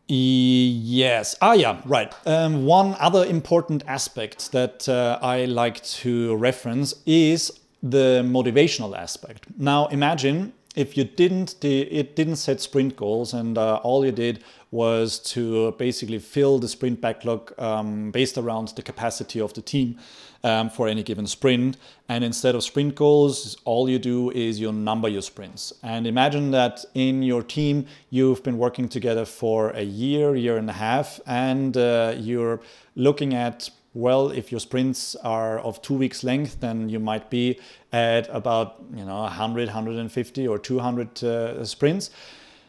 Yes. 0.08 1.36
Ah, 1.42 1.54
yeah, 1.54 1.82
right. 1.84 2.14
Um, 2.28 2.66
one 2.66 2.96
other 3.00 3.26
important 3.26 3.84
aspect 3.88 4.52
that 4.52 4.88
uh, 4.88 5.18
I 5.20 5.46
like 5.46 5.82
to 5.84 6.36
reference 6.36 6.94
is 7.08 7.52
the 7.82 8.22
motivational 8.24 8.96
aspect. 8.96 9.46
Now, 9.58 9.88
imagine 9.88 10.54
if 10.76 10.98
you 10.98 11.04
didn't 11.04 11.64
it 11.64 12.16
didn't 12.16 12.36
set 12.36 12.62
sprint 12.62 12.96
goals 12.96 13.34
and 13.34 13.58
uh, 13.58 13.76
all 13.78 14.06
you 14.06 14.12
did 14.12 14.44
was 14.72 15.20
to 15.20 15.72
basically 15.74 16.20
fill 16.20 16.60
the 16.60 16.68
sprint 16.68 17.00
backlog 17.00 17.54
um, 17.60 18.12
based 18.12 18.38
around 18.38 18.68
the 18.70 18.82
capacity 18.82 19.40
of 19.40 19.54
the 19.54 19.62
team 19.62 19.98
um, 20.44 20.70
for 20.70 20.88
any 20.88 21.02
given 21.02 21.26
sprint. 21.26 21.78
And 22.10 22.24
instead 22.24 22.56
of 22.56 22.64
sprint 22.64 22.96
goals 22.96 23.56
all 23.64 23.90
you 23.90 24.00
do 24.00 24.32
is 24.32 24.60
you 24.60 24.72
number 24.74 25.08
your 25.08 25.22
sprints. 25.22 25.74
And 25.82 26.06
imagine 26.06 26.52
that 26.52 26.84
in 26.94 27.24
your 27.24 27.42
team 27.42 27.86
you've 28.10 28.44
been 28.44 28.58
working 28.58 28.90
together 28.90 29.26
for 29.26 29.70
a 29.72 29.84
year 29.84 30.36
year 30.36 30.58
and 30.58 30.70
a 30.70 30.74
half 30.74 31.20
and 31.26 31.78
uh, 31.78 32.14
you're 32.18 32.60
looking 32.96 33.34
at 33.34 33.70
well, 33.96 34.30
if 34.30 34.52
your 34.52 34.60
sprints 34.60 35.16
are 35.16 35.58
of 35.60 35.82
two 35.82 35.94
weeks 35.94 36.24
length, 36.24 36.60
then 36.60 36.90
you 36.90 37.00
might 37.00 37.30
be 37.30 37.60
at 37.94 38.28
about 38.30 38.84
you 38.94 39.06
know 39.06 39.22
100, 39.22 39.68
150 39.68 40.48
or 40.48 40.60
200 40.60 41.24
uh, 41.24 41.66
sprints. 41.66 42.12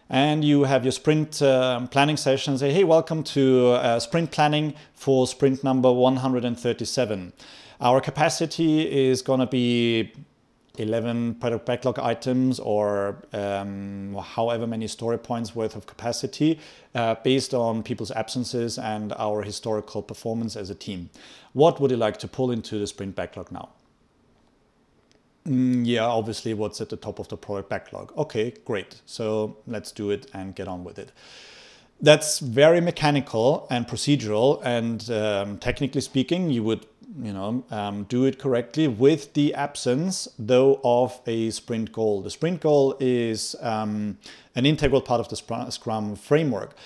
And 0.09 0.45
you 0.45 0.62
have 0.62 0.85
your 0.85 0.92
sprint 0.92 1.42
uh, 1.42 1.85
planning 1.88 2.16
session 2.16 2.56
say, 2.56 2.73
hey, 2.73 2.85
welcome 2.85 3.25
to 3.25 3.73
uh, 3.73 3.99
sprint 3.99 4.30
planning 4.30 4.75
for 4.95 5.26
sprint 5.26 5.64
number 5.64 5.90
137. 5.90 7.33
Our 7.80 8.00
capacity 8.00 9.09
is 9.09 9.21
going 9.21 9.40
to 9.40 9.47
be 9.47 10.12
11 10.80 11.37
product 11.37 11.66
backlog 11.66 11.99
items 11.99 12.59
or 12.59 13.23
um, 13.33 14.14
however 14.14 14.66
many 14.66 14.87
story 14.87 15.18
points 15.18 15.54
worth 15.54 15.76
of 15.76 15.87
capacity 15.87 16.59
uh, 16.95 17.14
based 17.23 17.54
on 17.54 17.83
people's 17.83 18.11
absences 18.11 18.78
and 18.78 19.12
our 19.14 19.42
historical 19.42 20.02
performance 20.02 20.56
as 20.56 20.71
a 20.71 20.75
team. 20.75 21.11
What 21.52 21.80
would 21.80 21.90
you 21.90 21.97
like 21.97 22.18
to 22.18 22.28
pull 22.28 22.50
into 22.50 22.78
the 22.78 22.87
sprint 22.87 23.14
backlog 23.16 23.50
now? 23.52 23.71
Mm, 25.47 25.87
yeah, 25.87 26.04
obviously 26.04 26.54
what's 26.54 26.80
at 26.80 26.88
the 26.88 26.97
top 26.97 27.18
of 27.18 27.28
the 27.28 27.37
product 27.37 27.68
backlog. 27.68 28.12
Okay, 28.18 28.52
great. 28.64 29.00
So 29.06 29.59
let's 29.66 29.92
do 29.92 30.11
it 30.11 30.26
and 30.35 30.54
get 30.54 30.66
on 30.68 30.83
with 30.85 30.99
it. 30.99 31.12
That's 32.00 32.40
very 32.40 32.83
mechanical 32.83 33.66
and 33.71 33.87
procedural, 33.87 34.61
and 34.62 35.11
um, 35.11 35.56
technically 35.56 36.02
speaking, 36.02 36.50
you 36.50 36.62
would 36.62 36.85
you 37.23 37.33
know, 37.33 37.65
um, 37.71 38.05
do 38.05 38.25
it 38.25 38.39
correctly 38.39 38.89
with 38.89 39.33
the 39.35 39.55
absence, 39.55 40.29
though, 40.39 40.81
of 40.83 41.21
a 41.27 41.51
sprint 41.51 41.93
goal. 41.93 42.21
The 42.23 42.31
sprint 42.31 42.61
goal 42.61 42.97
is 42.99 43.55
um, 43.61 44.19
an 44.55 44.67
integral 44.67 45.01
part 45.01 45.21
of 45.21 45.29
the 45.29 45.71
Scrum 45.71 46.17
framework. 46.17 46.77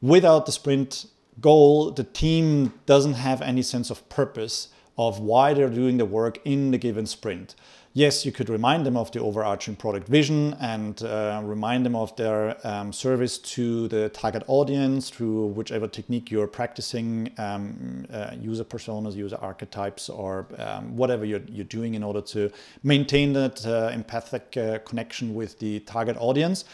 Without 0.00 0.46
the 0.46 0.52
sprint 0.52 1.06
goal, 1.40 1.90
the 1.90 2.04
team 2.04 2.72
doesn't 2.86 3.14
have 3.14 3.42
any 3.42 3.62
sense 3.62 3.90
of 3.90 4.08
purpose 4.08 4.68
of 4.98 5.20
why 5.20 5.54
they're 5.54 5.68
doing 5.68 5.96
the 5.96 6.04
work 6.04 6.38
in 6.44 6.70
the 6.70 6.78
given 6.78 7.06
sprint 7.06 7.54
yes, 7.96 8.26
you 8.26 8.30
could 8.30 8.50
remind 8.50 8.84
them 8.84 8.94
of 8.94 9.10
the 9.12 9.20
overarching 9.20 9.74
product 9.74 10.06
vision 10.06 10.54
and 10.60 11.02
uh, 11.02 11.40
remind 11.42 11.86
them 11.86 11.96
of 11.96 12.14
their 12.16 12.54
um, 12.66 12.92
service 12.92 13.38
to 13.38 13.88
the 13.88 14.10
target 14.10 14.42
audience 14.48 15.08
through 15.08 15.46
whichever 15.46 15.88
technique 15.88 16.30
you're 16.30 16.46
practicing, 16.46 17.32
um, 17.38 18.06
uh, 18.12 18.32
user 18.38 18.64
personas, 18.64 19.14
user 19.14 19.38
archetypes, 19.40 20.10
or 20.10 20.46
um, 20.58 20.94
whatever 20.94 21.24
you're, 21.24 21.40
you're 21.48 21.64
doing 21.64 21.94
in 21.94 22.02
order 22.02 22.20
to 22.20 22.50
maintain 22.82 23.32
that 23.32 23.64
uh, 23.64 23.90
empathic 23.94 24.54
uh, 24.58 24.78
connection 24.80 25.34
with 25.34 25.58
the 25.58 25.80
target 25.80 26.18
audience. 26.18 26.66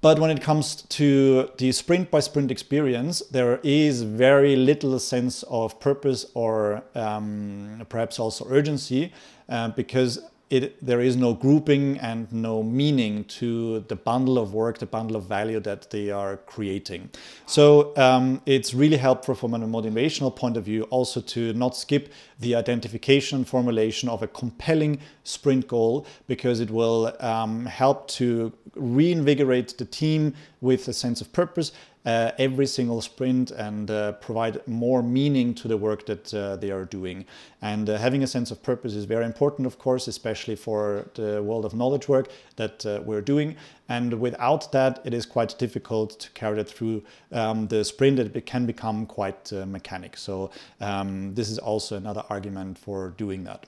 But 0.00 0.20
when 0.20 0.30
it 0.30 0.40
comes 0.40 0.82
to 0.82 1.50
the 1.58 1.72
sprint 1.72 2.10
by 2.10 2.20
sprint 2.20 2.52
experience, 2.52 3.20
there 3.32 3.58
is 3.64 4.02
very 4.02 4.54
little 4.54 4.96
sense 5.00 5.42
of 5.44 5.80
purpose 5.80 6.26
or 6.34 6.84
um, 6.94 7.84
perhaps 7.88 8.20
also 8.20 8.46
urgency 8.48 9.12
uh, 9.48 9.70
because 9.70 10.20
it, 10.50 10.84
there 10.84 11.00
is 11.00 11.16
no 11.16 11.34
grouping 11.34 11.98
and 11.98 12.32
no 12.32 12.62
meaning 12.62 13.24
to 13.24 13.80
the 13.88 13.96
bundle 13.96 14.38
of 14.38 14.54
work, 14.54 14.78
the 14.78 14.86
bundle 14.86 15.16
of 15.16 15.24
value 15.24 15.60
that 15.60 15.90
they 15.90 16.10
are 16.10 16.38
creating. 16.38 17.10
So 17.46 17.94
um, 17.96 18.40
it's 18.46 18.72
really 18.72 18.96
helpful 18.96 19.34
from 19.34 19.54
a 19.54 19.58
motivational 19.58 20.34
point 20.34 20.56
of 20.56 20.64
view 20.64 20.84
also 20.84 21.20
to 21.20 21.52
not 21.52 21.76
skip 21.76 22.12
the 22.40 22.54
identification 22.54 23.38
and 23.38 23.48
formulation 23.48 24.08
of 24.08 24.22
a 24.22 24.26
compelling 24.28 25.00
sprint 25.24 25.68
goal 25.68 26.06
because 26.26 26.60
it 26.60 26.70
will 26.70 27.14
um, 27.20 27.66
help 27.66 28.08
to 28.08 28.52
reinvigorate 28.74 29.76
the 29.76 29.84
team 29.84 30.34
with 30.60 30.88
a 30.88 30.92
sense 30.92 31.20
of 31.20 31.32
purpose 31.32 31.72
uh, 32.08 32.32
every 32.38 32.66
single 32.66 33.02
sprint 33.02 33.50
and 33.50 33.90
uh, 33.90 34.12
provide 34.12 34.66
more 34.66 35.02
meaning 35.02 35.52
to 35.54 35.68
the 35.68 35.76
work 35.76 36.06
that 36.06 36.32
uh, 36.32 36.56
they 36.56 36.70
are 36.70 36.86
doing. 36.86 37.26
And 37.60 37.90
uh, 37.90 37.98
having 37.98 38.22
a 38.22 38.26
sense 38.26 38.50
of 38.50 38.62
purpose 38.62 38.94
is 38.94 39.04
very 39.04 39.26
important, 39.26 39.66
of 39.66 39.78
course, 39.78 40.08
especially 40.08 40.56
for 40.56 41.10
the 41.16 41.42
world 41.42 41.66
of 41.66 41.74
knowledge 41.74 42.08
work 42.08 42.30
that 42.56 42.86
uh, 42.86 43.02
we're 43.04 43.20
doing. 43.20 43.56
And 43.90 44.20
without 44.20 44.72
that, 44.72 45.02
it 45.04 45.12
is 45.12 45.26
quite 45.26 45.58
difficult 45.58 46.18
to 46.20 46.30
carry 46.30 46.60
it 46.60 46.68
through 46.70 47.02
um, 47.30 47.68
the 47.68 47.84
sprint. 47.84 48.18
It 48.18 48.46
can 48.46 48.64
become 48.64 49.04
quite 49.04 49.52
uh, 49.52 49.66
mechanic. 49.66 50.16
So 50.16 50.50
um, 50.80 51.34
this 51.34 51.50
is 51.50 51.58
also 51.58 51.96
another 51.96 52.24
argument 52.30 52.78
for 52.78 53.10
doing 53.18 53.44
that. 53.44 53.66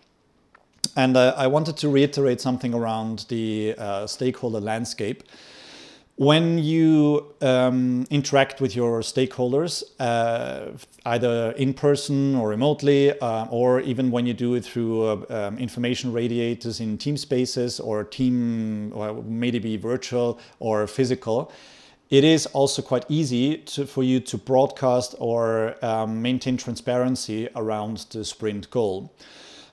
And 0.96 1.16
I 1.16 1.46
wanted 1.46 1.76
to 1.76 1.90
reiterate 1.90 2.40
something 2.40 2.72
around 2.74 3.26
the 3.28 3.74
stakeholder 4.06 4.60
landscape 4.60 5.22
when 6.20 6.58
you 6.58 7.32
um, 7.40 8.06
interact 8.10 8.60
with 8.60 8.76
your 8.76 9.00
stakeholders, 9.00 9.82
uh, 9.98 10.66
either 11.06 11.52
in 11.52 11.72
person 11.72 12.34
or 12.34 12.50
remotely, 12.50 13.18
uh, 13.20 13.46
or 13.46 13.80
even 13.80 14.10
when 14.10 14.26
you 14.26 14.34
do 14.34 14.52
it 14.52 14.62
through 14.62 15.02
uh, 15.02 15.24
um, 15.30 15.56
information 15.56 16.12
radiators 16.12 16.78
in 16.78 16.98
team 16.98 17.16
spaces 17.16 17.80
or 17.80 18.04
team, 18.04 18.92
or 18.94 19.22
maybe 19.22 19.78
virtual 19.78 20.38
or 20.58 20.86
physical, 20.86 21.50
it 22.10 22.22
is 22.22 22.44
also 22.48 22.82
quite 22.82 23.06
easy 23.08 23.56
to, 23.56 23.86
for 23.86 24.02
you 24.02 24.20
to 24.20 24.36
broadcast 24.36 25.14
or 25.20 25.74
um, 25.82 26.20
maintain 26.20 26.58
transparency 26.58 27.48
around 27.56 28.04
the 28.10 28.26
sprint 28.26 28.68
goal. 28.68 29.10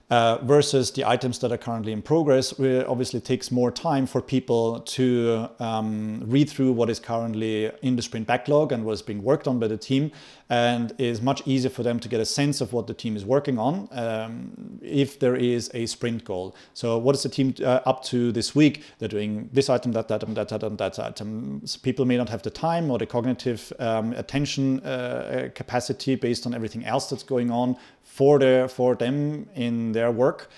Uh, 0.10 0.38
versus 0.44 0.92
the 0.92 1.04
items 1.04 1.38
that 1.40 1.52
are 1.52 1.58
currently 1.58 1.92
in 1.92 2.02
progress, 2.02 2.58
obviously 2.88 3.20
takes 3.20 3.52
more 3.52 3.70
time 3.70 4.08
for 4.08 4.22
people 4.22 4.80
to 4.80 5.50
um, 5.60 6.24
read 6.26 6.50
through 6.50 6.72
what 6.72 6.90
is 6.90 6.98
currently 6.98 7.70
in 7.82 7.98
the 7.98 8.02
sprint 8.02 8.26
backlog 8.26 8.72
and 8.72 8.86
what 8.86 8.94
is 8.94 9.02
being 9.02 9.22
worked 9.22 9.50
on 9.50 9.60
by 9.60 9.68
the 9.68 9.76
team, 9.76 10.10
and 10.50 10.94
is 10.98 11.22
much 11.22 11.46
easier 11.46 11.70
for 11.70 11.84
them 11.84 12.00
to 12.00 12.08
get 12.08 12.22
a 12.22 12.26
sense 12.26 12.62
of 12.62 12.72
what 12.72 12.88
the 12.88 12.94
team 12.94 13.18
is 13.18 13.26
working 13.26 13.60
on 13.60 13.90
um, 13.92 14.80
if 14.82 15.20
there 15.20 15.36
is 15.36 15.70
a 15.74 15.86
sprint 15.86 16.24
goal. 16.24 16.56
So, 16.74 16.98
what 16.98 17.14
is 17.14 17.24
the 17.24 17.30
team 17.30 17.54
uh, 17.60 17.82
up 17.86 18.02
to 18.06 18.32
this 18.32 18.56
week? 18.56 18.84
They're 19.00 19.10
doing 19.10 19.50
this 19.52 19.70
item, 19.70 19.92
that 19.92 20.10
item, 20.10 20.36
that 20.36 20.54
item, 20.54 20.78
that 20.78 21.00
item. 21.00 21.62
So 21.66 21.80
people 21.84 22.06
may 22.06 22.16
not 22.16 22.30
have 22.30 22.44
the 22.44 22.50
time 22.50 22.90
or 22.90 22.98
the 22.98 23.06
cognitive 23.06 23.74
um, 23.80 24.14
attention 24.14 24.80
uh, 24.86 25.50
capacity 25.54 26.16
based 26.16 26.46
on 26.46 26.54
everything 26.54 26.86
else 26.86 27.10
that's 27.10 27.24
going 27.24 27.52
on 27.52 27.76
for 28.18 28.40
their 28.40 28.68
for 28.68 28.96
them 28.96 29.48
in 29.56 29.92
their 29.92 30.12
work 30.12 30.50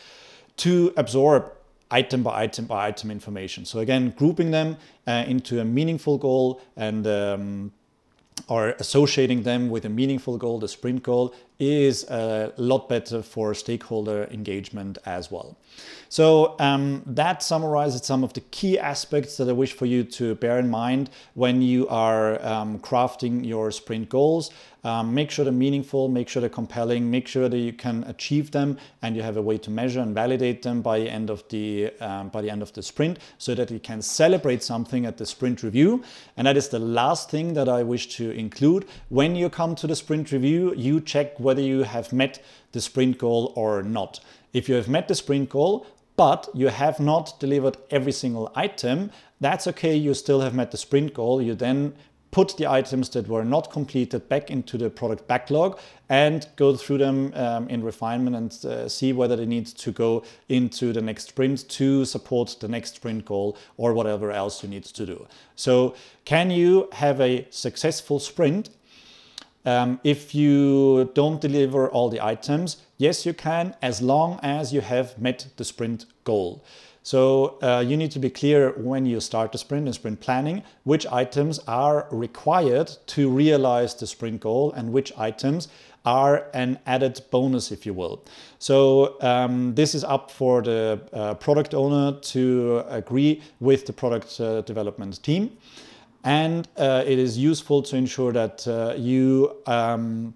to 0.55 0.93
absorb 0.95 1.43
item 1.91 2.23
by 2.23 2.43
item 2.43 2.65
by 2.65 2.87
item 2.87 3.11
information. 3.11 3.65
So 3.65 3.79
again, 3.79 4.13
grouping 4.17 4.51
them 4.51 4.77
uh, 5.05 5.25
into 5.27 5.59
a 5.59 5.65
meaningful 5.65 6.17
goal 6.17 6.61
and 6.75 7.05
um, 7.07 7.71
or 8.47 8.69
associating 8.79 9.43
them 9.43 9.69
with 9.69 9.83
a 9.85 9.89
meaningful 9.89 10.37
goal, 10.37 10.59
the 10.59 10.67
sprint 10.67 11.03
goal, 11.03 11.33
is 11.59 12.05
a 12.09 12.53
lot 12.57 12.87
better 12.87 13.21
for 13.21 13.53
stakeholder 13.53 14.23
engagement 14.31 14.97
as 15.05 15.29
well. 15.29 15.57
So 16.07 16.55
um, 16.59 17.03
that 17.05 17.43
summarizes 17.43 18.03
some 18.03 18.23
of 18.23 18.33
the 18.33 18.41
key 18.41 18.79
aspects 18.79 19.37
that 19.37 19.47
I 19.47 19.51
wish 19.51 19.73
for 19.73 19.85
you 19.85 20.03
to 20.03 20.35
bear 20.35 20.57
in 20.57 20.69
mind 20.69 21.09
when 21.35 21.61
you 21.61 21.87
are 21.89 22.43
um, 22.43 22.79
crafting 22.79 23.45
your 23.45 23.71
sprint 23.71 24.09
goals. 24.09 24.51
Um, 24.83 25.13
make 25.13 25.29
sure 25.29 25.43
they're 25.43 25.51
meaningful, 25.53 26.07
make 26.07 26.29
sure 26.29 26.39
they're 26.39 26.49
compelling, 26.49 27.11
make 27.11 27.27
sure 27.27 27.49
that 27.49 27.57
you 27.57 27.73
can 27.73 28.05
achieve 28.05 28.51
them, 28.51 28.77
and 29.01 29.13
you 29.13 29.21
have 29.21 29.35
a 29.35 29.41
way 29.41 29.57
to 29.57 29.69
measure 29.69 29.99
and 29.99 30.15
validate 30.15 30.61
them 30.61 30.81
by 30.81 30.99
the 30.99 31.09
end 31.09 31.29
of 31.29 31.45
the 31.49 31.91
um, 31.99 32.29
by 32.29 32.41
the 32.41 32.49
end 32.49 32.61
of 32.61 32.71
the 32.71 32.81
sprint, 32.81 33.19
so 33.37 33.53
that 33.55 33.69
you 33.71 33.79
can 33.79 34.01
celebrate 34.01 34.63
something 34.63 35.05
at 35.05 35.17
the 35.17 35.25
sprint 35.25 35.63
review. 35.63 36.01
And 36.37 36.47
that 36.47 36.55
is 36.55 36.69
the 36.69 36.79
last 36.79 37.29
thing 37.29 37.53
that 37.55 37.67
I 37.67 37.83
wish 37.83 38.07
to 38.15 38.31
include. 38.31 38.85
When 39.09 39.35
you 39.35 39.49
come 39.49 39.75
to 39.75 39.85
the 39.85 39.97
sprint 39.97 40.31
review, 40.31 40.73
you 40.75 41.01
check 41.01 41.37
whether 41.49 41.63
you 41.63 41.81
have 41.81 42.13
met 42.13 42.39
the 42.73 42.79
sprint 42.79 43.17
goal 43.17 43.53
or 43.55 43.81
not. 43.81 44.19
If 44.53 44.69
you 44.69 44.75
have 44.75 44.87
met 44.87 45.07
the 45.07 45.15
sprint 45.15 45.49
goal, 45.49 45.87
but 46.15 46.47
you 46.53 46.67
have 46.67 46.99
not 46.99 47.39
delivered 47.39 47.77
every 47.89 48.11
single 48.11 48.51
item, 48.53 49.09
that's 49.41 49.65
okay. 49.65 49.95
You 49.95 50.13
still 50.13 50.41
have 50.41 50.53
met 50.53 50.69
the 50.69 50.77
sprint 50.77 51.15
goal. 51.15 51.41
You 51.41 51.55
then 51.55 51.95
put 52.29 52.55
the 52.57 52.67
items 52.67 53.09
that 53.09 53.27
were 53.27 53.43
not 53.43 53.71
completed 53.71 54.29
back 54.29 54.51
into 54.51 54.77
the 54.77 54.91
product 54.91 55.27
backlog 55.27 55.79
and 56.09 56.47
go 56.55 56.75
through 56.75 56.99
them 56.99 57.33
um, 57.33 57.67
in 57.69 57.83
refinement 57.83 58.35
and 58.35 58.51
uh, 58.71 58.87
see 58.87 59.11
whether 59.11 59.35
they 59.35 59.47
need 59.47 59.65
to 59.65 59.91
go 59.91 60.23
into 60.49 60.93
the 60.93 61.01
next 61.01 61.29
sprint 61.29 61.67
to 61.69 62.05
support 62.05 62.55
the 62.59 62.67
next 62.67 62.95
sprint 62.97 63.25
goal 63.25 63.57
or 63.77 63.93
whatever 63.93 64.31
else 64.31 64.61
you 64.61 64.69
need 64.69 64.83
to 64.83 65.05
do. 65.05 65.25
So, 65.55 65.95
can 66.25 66.51
you 66.51 66.89
have 66.91 67.19
a 67.19 67.47
successful 67.49 68.19
sprint 68.19 68.69
um, 69.69 69.99
if 70.03 70.33
you 70.33 71.11
don't 71.13 71.39
deliver 71.39 71.89
all 71.89 72.09
the 72.09 72.21
items, 72.33 72.77
yes, 72.97 73.25
you 73.25 73.33
can, 73.33 73.75
as 73.81 74.01
long 74.01 74.39
as 74.41 74.73
you 74.73 74.81
have 74.81 75.07
met 75.19 75.47
the 75.57 75.63
sprint 75.63 76.05
goal. 76.23 76.63
So 77.03 77.57
uh, 77.61 77.83
you 77.87 77.95
need 77.97 78.11
to 78.11 78.19
be 78.19 78.29
clear 78.29 78.71
when 78.77 79.05
you 79.05 79.19
start 79.19 79.51
the 79.51 79.57
sprint 79.57 79.85
and 79.85 79.95
sprint 79.95 80.19
planning, 80.19 80.63
which 80.83 81.05
items 81.07 81.59
are 81.67 82.07
required 82.11 82.89
to 83.07 83.29
realize 83.29 83.95
the 83.95 84.07
sprint 84.07 84.41
goal 84.41 84.71
and 84.73 84.91
which 84.91 85.11
items 85.17 85.67
are 86.05 86.47
an 86.53 86.79
added 86.85 87.21
bonus, 87.31 87.71
if 87.71 87.85
you 87.85 87.93
will. 87.93 88.23
So 88.57 89.17
um, 89.21 89.75
this 89.75 89.93
is 89.95 90.03
up 90.03 90.31
for 90.31 90.61
the 90.61 90.99
uh, 91.13 91.33
product 91.35 91.73
owner 91.73 92.19
to 92.33 92.83
agree 92.87 93.41
with 93.59 93.85
the 93.85 93.93
product 93.93 94.39
uh, 94.39 94.61
development 94.61 95.21
team. 95.21 95.57
And 96.23 96.67
uh, 96.77 97.03
it 97.05 97.17
is 97.17 97.37
useful 97.37 97.81
to 97.83 97.95
ensure 97.95 98.31
that 98.33 98.67
uh, 98.67 98.93
you 98.97 99.55
um, 99.65 100.33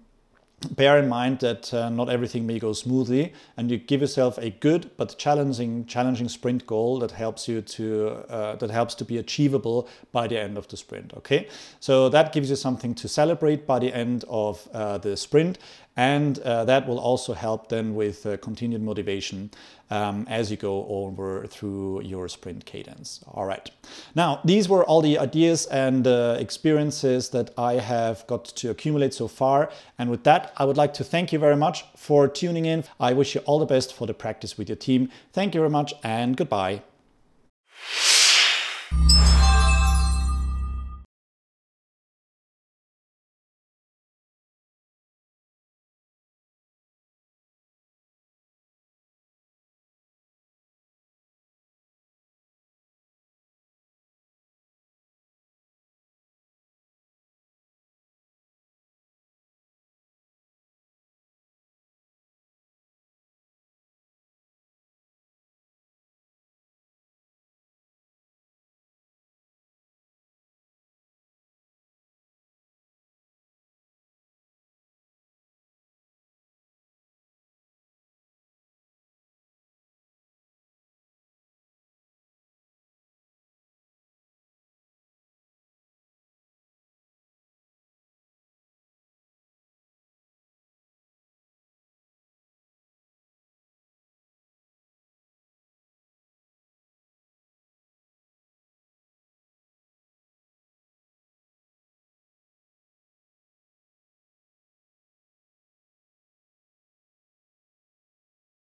bear 0.70 0.98
in 0.98 1.08
mind 1.08 1.40
that 1.40 1.72
uh, 1.74 1.88
not 1.90 2.08
everything 2.08 2.46
may 2.46 2.58
go 2.58 2.72
smoothly 2.72 3.32
and 3.56 3.70
you 3.70 3.78
give 3.78 4.00
yourself 4.00 4.38
a 4.38 4.50
good 4.50 4.90
but 4.96 5.16
challenging 5.18 5.84
challenging 5.86 6.28
sprint 6.28 6.66
goal 6.66 6.98
that 6.98 7.10
helps 7.10 7.48
you 7.48 7.60
to 7.60 8.10
uh, 8.28 8.56
that 8.56 8.70
helps 8.70 8.94
to 8.94 9.04
be 9.04 9.18
achievable 9.18 9.88
by 10.12 10.26
the 10.26 10.38
end 10.38 10.56
of 10.56 10.66
the 10.68 10.76
sprint 10.76 11.12
okay? 11.16 11.48
So 11.80 12.08
that 12.08 12.32
gives 12.32 12.50
you 12.50 12.56
something 12.56 12.94
to 12.96 13.08
celebrate 13.08 13.66
by 13.66 13.78
the 13.78 13.92
end 13.92 14.24
of 14.28 14.66
uh, 14.72 14.98
the 14.98 15.16
sprint 15.16 15.58
and 15.96 16.38
uh, 16.40 16.64
that 16.64 16.86
will 16.86 16.98
also 16.98 17.34
help 17.34 17.68
then 17.68 17.94
with 17.94 18.26
uh, 18.26 18.36
continued 18.38 18.82
motivation 18.82 19.50
um, 19.90 20.26
as 20.28 20.50
you 20.50 20.56
go 20.56 20.86
over 20.88 21.46
through 21.46 22.02
your 22.02 22.28
sprint 22.28 22.64
cadence. 22.64 23.20
All 23.28 23.46
right. 23.46 23.70
Now, 24.14 24.40
these 24.44 24.68
were 24.68 24.84
all 24.84 25.02
the 25.02 25.18
ideas 25.18 25.66
and 25.66 26.06
uh, 26.06 26.36
experiences 26.38 27.28
that 27.30 27.50
I 27.56 27.74
have 27.74 28.26
got 28.26 28.44
to 28.44 28.70
accumulate 28.70 29.14
so 29.14 29.28
far. 29.28 29.70
And 29.98 30.10
with 30.10 30.24
that, 30.24 30.52
I 30.56 30.64
would 30.64 30.76
like 30.76 30.94
to 30.94 31.04
thank 31.04 31.32
you 31.32 31.38
very 31.38 31.56
much 31.56 31.84
for 31.96 32.26
tuning 32.28 32.64
in. 32.64 32.84
I 32.98 33.12
wish 33.12 33.34
you 33.34 33.42
all 33.42 33.58
the 33.58 33.66
best 33.66 33.94
for 33.94 34.06
the 34.06 34.14
practice 34.14 34.58
with 34.58 34.68
your 34.68 34.76
team. 34.76 35.10
Thank 35.32 35.54
you 35.54 35.60
very 35.60 35.70
much 35.70 35.94
and 36.02 36.36
goodbye. 36.36 36.82